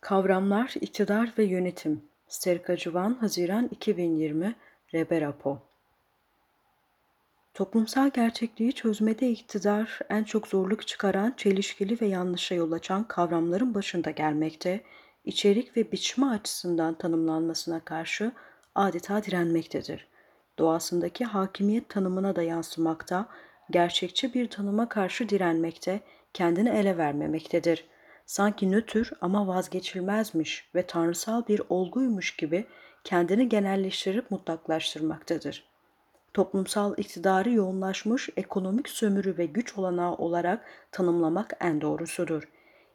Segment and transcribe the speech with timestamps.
[0.00, 2.02] Kavramlar, İktidar ve Yönetim.
[2.28, 4.54] Serkacivan, Haziran 2020,
[4.94, 5.58] Reberapo.
[7.54, 14.10] Toplumsal gerçekliği çözmede iktidar en çok zorluk çıkaran, çelişkili ve yanlışa yol açan kavramların başında
[14.10, 14.80] gelmekte,
[15.24, 18.32] içerik ve biçme açısından tanımlanmasına karşı
[18.74, 20.08] adeta direnmektedir.
[20.58, 23.28] Doğasındaki hakimiyet tanımına da yansımakta,
[23.70, 26.00] gerçekçi bir tanıma karşı direnmekte,
[26.34, 27.97] kendini ele vermemektedir.''
[28.28, 32.66] Sanki nötr ama vazgeçilmezmiş ve tanrısal bir olguymuş gibi
[33.04, 35.64] kendini genelleştirip mutlaklaştırmaktadır.
[36.34, 42.48] Toplumsal iktidarı yoğunlaşmış ekonomik sömürü ve güç olanağı olarak tanımlamak en doğrusudur.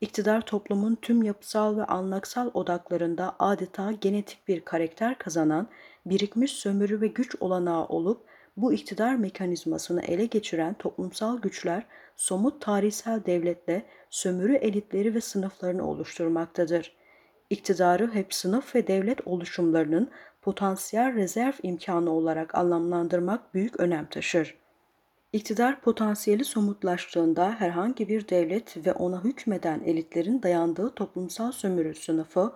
[0.00, 5.68] İktidar toplumun tüm yapısal ve anlaksal odaklarında adeta genetik bir karakter kazanan,
[6.06, 8.26] birikmiş sömürü ve güç olanağı olup
[8.56, 16.96] bu iktidar mekanizmasını ele geçiren toplumsal güçler somut tarihsel devletle sömürü elitleri ve sınıflarını oluşturmaktadır.
[17.50, 20.10] İktidarı hep sınıf ve devlet oluşumlarının
[20.42, 24.56] potansiyel rezerv imkanı olarak anlamlandırmak büyük önem taşır.
[25.32, 32.52] İktidar potansiyeli somutlaştığında herhangi bir devlet ve ona hükmeden elitlerin dayandığı toplumsal sömürü sınıfı,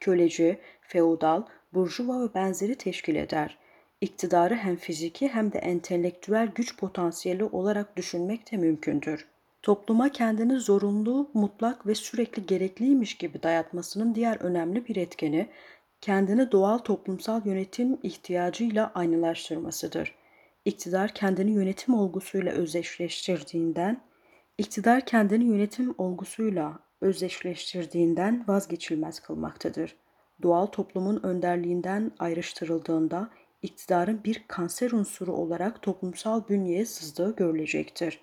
[0.00, 1.42] köleci, feodal,
[1.74, 3.58] burjuva ve benzeri teşkil eder.
[4.04, 11.30] İktidarı hem fiziki hem de entelektüel güç potansiyeli olarak düşünmek de mümkündür topluma kendini zorunlu,
[11.34, 15.48] mutlak ve sürekli gerekliymiş gibi dayatmasının diğer önemli bir etkeni,
[16.00, 20.14] kendini doğal toplumsal yönetim ihtiyacıyla aynılaştırmasıdır.
[20.64, 24.00] İktidar kendini yönetim olgusuyla özdeşleştirdiğinden,
[24.58, 29.96] iktidar kendini yönetim olgusuyla özdeşleştirdiğinden vazgeçilmez kılmaktadır.
[30.42, 33.30] Doğal toplumun önderliğinden ayrıştırıldığında
[33.64, 38.20] iktidarın bir kanser unsuru olarak toplumsal bünyeye sızdığı görülecektir.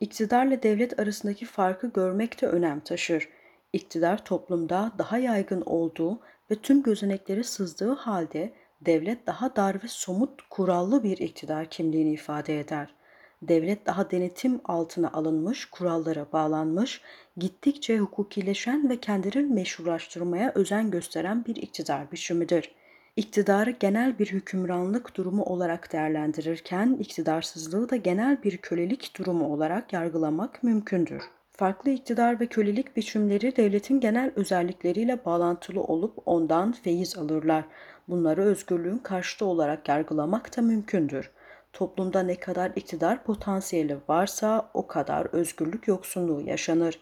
[0.00, 3.28] İktidarla devlet arasındaki farkı görmek de önem taşır.
[3.72, 10.42] İktidar toplumda daha yaygın olduğu ve tüm gözenekleri sızdığı halde devlet daha dar ve somut
[10.50, 12.94] kurallı bir iktidar kimliğini ifade eder.
[13.42, 17.00] Devlet daha denetim altına alınmış, kurallara bağlanmış,
[17.36, 22.83] gittikçe hukukileşen ve kendini meşrulaştırmaya özen gösteren bir iktidar biçimidir.''
[23.16, 30.62] İktidarı genel bir hükümranlık durumu olarak değerlendirirken iktidarsızlığı da genel bir kölelik durumu olarak yargılamak
[30.62, 31.22] mümkündür.
[31.52, 37.64] Farklı iktidar ve kölelik biçimleri devletin genel özellikleriyle bağlantılı olup ondan feyiz alırlar.
[38.08, 41.30] Bunları özgürlüğün karşıtı olarak yargılamak da mümkündür.
[41.72, 47.00] Toplumda ne kadar iktidar potansiyeli varsa o kadar özgürlük yoksunluğu yaşanır.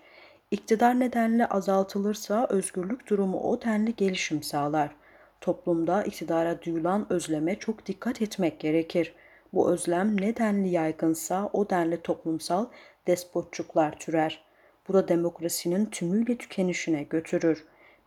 [0.51, 4.91] İktidar nedenle azaltılırsa özgürlük durumu o denli gelişim sağlar.
[5.43, 9.15] Toplumda iktidara duyulan özleme çok dikkat etmek gerekir.
[9.53, 12.67] Bu özlem ne denli yaygınsa o denli toplumsal
[13.07, 14.45] despotçuklar türer.
[14.89, 17.65] Bu da demokrasinin tümüyle tükenişine götürür.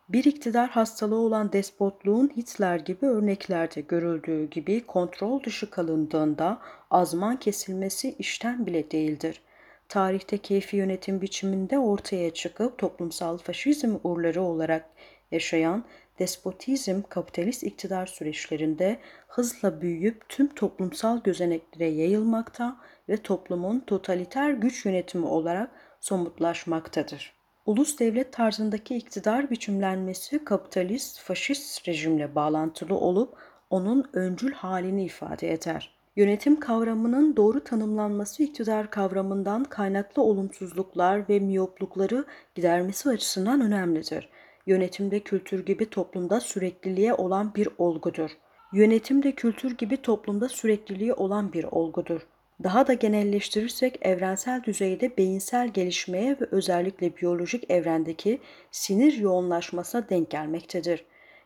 [0.09, 8.16] Bir iktidar hastalığı olan despotluğun Hitler gibi örneklerde görüldüğü gibi kontrol dışı kalındığında azman kesilmesi
[8.19, 9.41] işten bile değildir.
[9.90, 14.90] Tarihte keyfi yönetim biçiminde ortaya çıkıp toplumsal faşizm uğurları olarak
[15.31, 15.84] yaşayan
[16.19, 22.77] despotizm kapitalist iktidar süreçlerinde hızla büyüyüp tüm toplumsal gözeneklere yayılmakta
[23.09, 27.35] ve toplumun totaliter güç yönetimi olarak somutlaşmaktadır.
[27.65, 33.37] Ulus devlet tarzındaki iktidar biçimlenmesi kapitalist faşist rejimle bağlantılı olup
[33.69, 35.95] onun öncül halini ifade eder.
[36.15, 44.29] Yönetim kavramının doğru tanımlanması iktidar kavramından kaynaklı olumsuzluklar ve miyoplukları gidermesi açısından önemlidir
[44.65, 48.31] yönetimde kültür gibi toplumda sürekliliğe olan bir olgudur.
[48.73, 52.27] Yönetim de kültür gibi toplumda sürekliliği olan bir olgudur.
[52.63, 58.39] Daha da genelleştirirsek evrensel düzeyde beyinsel gelişmeye ve özellikle biyolojik evrendeki
[58.71, 61.05] sinir yoğunlaşmasına denk gelmektedir.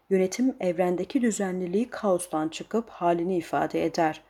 [0.09, 4.22] Yönetim evrendeki düzenliliği kaostan çıkıp halini ifade eder.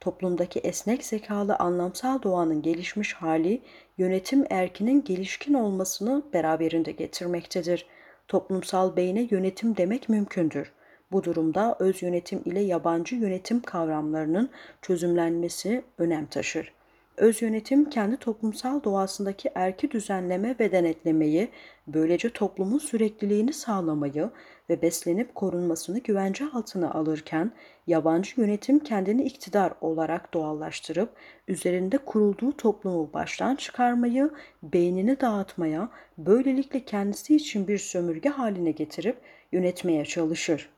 [0.00, 3.62] Toplumdaki esnek zekalı anlamsal doğanın gelişmiş hali
[3.98, 7.86] yönetim erkinin gelişkin olmasını beraberinde getirmektedir
[8.28, 10.72] toplumsal beyne yönetim demek mümkündür.
[11.12, 14.50] Bu durumda öz yönetim ile yabancı yönetim kavramlarının
[14.82, 16.72] çözümlenmesi önem taşır.
[17.16, 21.48] Öz yönetim kendi toplumsal doğasındaki erki düzenleme ve denetlemeyi,
[21.86, 24.30] böylece toplumun sürekliliğini sağlamayı
[24.70, 27.52] ve beslenip korunmasını güvence altına alırken,
[27.86, 31.10] yabancı yönetim kendini iktidar olarak doğallaştırıp,
[31.48, 34.30] üzerinde kurulduğu toplumu baştan çıkarmayı,
[34.62, 35.88] beynini dağıtmaya,
[36.18, 39.16] böylelikle kendisi için bir sömürge haline getirip
[39.52, 40.68] yönetmeye çalışır.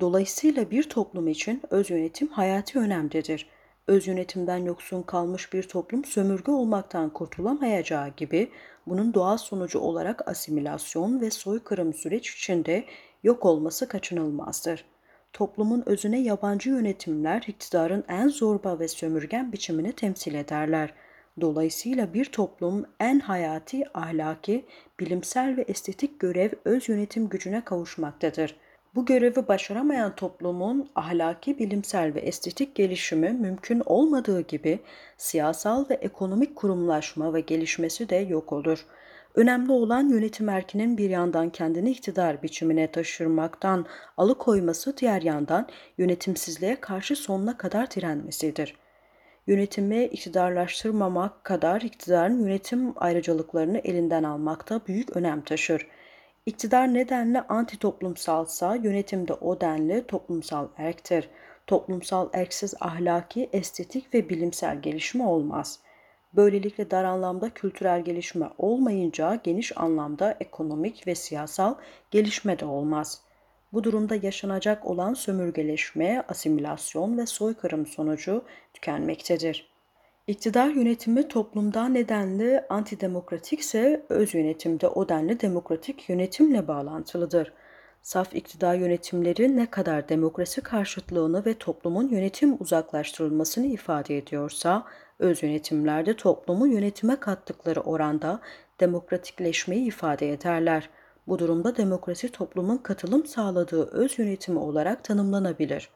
[0.00, 3.57] Dolayısıyla bir toplum için öz yönetim hayati önemlidir
[3.88, 8.50] öz yönetimden yoksun kalmış bir toplum sömürge olmaktan kurtulamayacağı gibi
[8.88, 12.84] Bunun doğal sonucu olarak asimilasyon ve soykırım süreç içinde
[13.22, 14.84] yok olması kaçınılmazdır.
[15.32, 20.94] Toplumun özüne yabancı yönetimler iktidarın en zorba ve sömürgen biçimini temsil ederler.
[21.40, 24.64] Dolayısıyla bir toplum en hayati, ahlaki,
[25.00, 28.56] bilimsel ve estetik görev öz yönetim gücüne kavuşmaktadır.
[28.94, 34.78] Bu görevi başaramayan toplumun ahlaki, bilimsel ve estetik gelişimi mümkün olmadığı gibi
[35.16, 38.86] siyasal ve ekonomik kurumlaşma ve gelişmesi de yok olur.
[39.34, 43.86] Önemli olan yönetim erkinin bir yandan kendini iktidar biçimine taşırmaktan
[44.16, 45.68] alıkoyması, diğer yandan
[45.98, 48.76] yönetimsizliğe karşı sonuna kadar direnmesidir.
[49.46, 55.86] Yönetimi iktidarlaştırmamak kadar iktidarın yönetim ayrıcalıklarını elinden almakta büyük önem taşır.
[56.48, 61.28] İktidar nedenle anti toplumsalsa yönetimde o denli toplumsal erktir.
[61.66, 65.80] Toplumsal erksiz ahlaki, estetik ve bilimsel gelişme olmaz.
[66.32, 71.74] Böylelikle dar anlamda kültürel gelişme olmayınca geniş anlamda ekonomik ve siyasal
[72.10, 73.22] gelişme de olmaz.
[73.72, 78.44] Bu durumda yaşanacak olan sömürgeleşme, asimilasyon ve soykırım sonucu
[78.74, 79.77] tükenmektedir.
[80.28, 87.52] İktidar yönetimi toplumda nedenli antidemokratikse öz yönetimde o denli demokratik yönetimle bağlantılıdır.
[88.02, 94.84] Saf iktidar yönetimleri ne kadar demokrasi karşıtlığını ve toplumun yönetim uzaklaştırılmasını ifade ediyorsa,
[95.18, 98.40] öz yönetimlerde toplumu yönetime kattıkları oranda
[98.80, 100.90] demokratikleşmeyi ifade ederler.
[101.26, 105.90] Bu durumda demokrasi toplumun katılım sağladığı öz yönetimi olarak tanımlanabilir.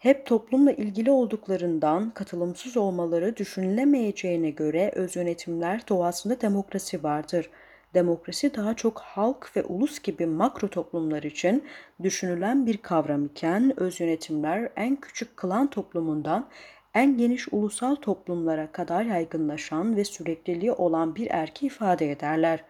[0.00, 7.50] Hep toplumla ilgili olduklarından katılımsız olmaları düşünülemeyeceğine göre öz yönetimler doğasında demokrasi vardır.
[7.94, 11.64] Demokrasi daha çok halk ve ulus gibi makro toplumlar için
[12.02, 16.48] düşünülen bir kavram iken öz yönetimler en küçük klan toplumundan
[16.94, 22.64] en geniş ulusal toplumlara kadar yaygınlaşan ve sürekliliği olan bir erki ifade ederler.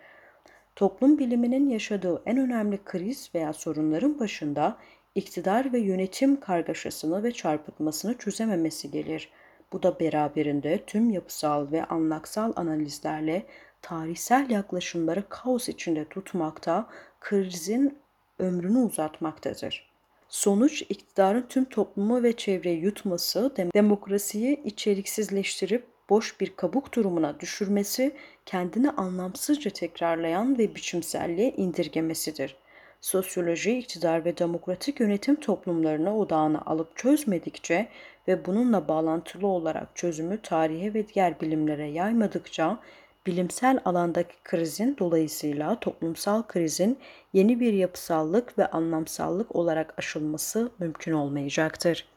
[0.77, 4.77] Toplum biliminin yaşadığı en önemli kriz veya sorunların başında
[5.15, 9.29] iktidar ve yönetim kargaşasını ve çarpıtmasını çözememesi gelir.
[9.73, 13.47] Bu da beraberinde tüm yapısal ve anlaksal analizlerle
[13.83, 16.87] tarihsel yaklaşımları kaos içinde tutmakta,
[17.21, 17.99] krizin
[18.39, 19.91] ömrünü uzatmaktadır.
[20.29, 28.17] Sonuç iktidarın tüm toplumu ve çevreyi yutması, demokrasiyi içeriksizleştirip boş bir kabuk durumuna düşürmesi,
[28.47, 32.57] kendini anlamsızca tekrarlayan ve biçimselliğe indirgemesidir.
[33.01, 37.89] Sosyoloji, iktidar ve demokratik yönetim toplumlarına odağını alıp çözmedikçe
[38.29, 42.79] ve bununla bağlantılı olarak çözümü tarihe ve diğer bilimlere yaymadıkça
[43.27, 46.99] bilimsel alandaki krizin dolayısıyla toplumsal krizin
[47.33, 52.07] yeni bir yapısallık ve anlamsallık olarak aşılması mümkün olmayacaktır.